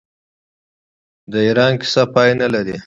[1.31, 2.77] د ایران کیسه پای نلري.